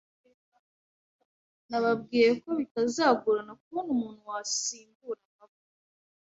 [1.69, 5.65] Nababwiye ko bitazagorana kubona umuntu wasimbura mabwa.